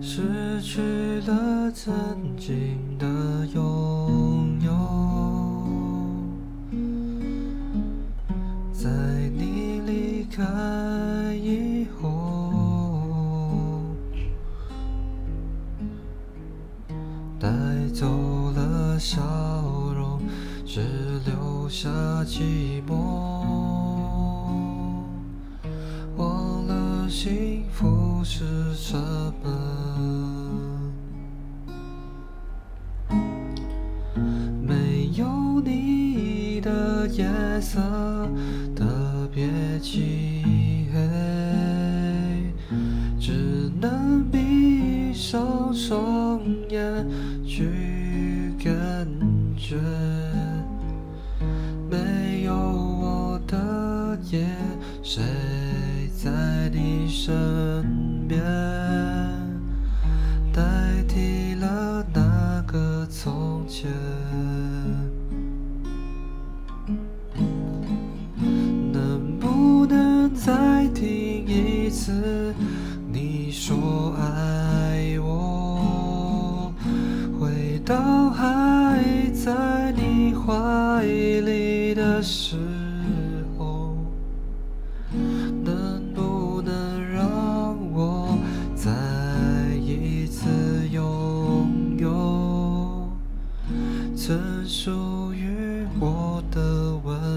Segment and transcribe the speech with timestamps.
[0.00, 1.92] 失去了曾
[2.36, 3.06] 经的
[3.54, 4.70] 拥有，
[8.72, 8.88] 在
[9.36, 10.42] 你离开
[11.34, 12.52] 以后，
[17.40, 17.48] 带
[17.92, 18.06] 走
[18.52, 19.20] 了笑
[19.94, 20.20] 容，
[20.64, 20.80] 只
[21.26, 21.88] 留下
[22.24, 22.94] 寂寞。
[26.16, 27.86] 忘了幸福
[28.18, 28.44] 不是
[28.74, 28.96] 什
[29.44, 29.48] 么，
[34.60, 37.24] 没有你的夜
[37.60, 37.78] 色
[38.74, 38.84] 特
[39.32, 39.46] 别
[39.80, 40.42] 漆
[40.92, 42.52] 黑，
[43.20, 47.06] 只能闭上双眼
[47.46, 49.06] 去感
[49.56, 49.76] 觉，
[51.88, 54.44] 没有我的夜，
[55.04, 55.22] 谁？
[56.70, 58.40] 你身边，
[60.52, 60.62] 代
[61.08, 63.90] 替了那个从前。
[68.92, 72.54] 能不能再听一次
[73.10, 76.72] 你说爱我？
[77.40, 82.56] 回到还在你怀里的时
[94.28, 96.60] 曾属于我的
[97.02, 97.27] 吻。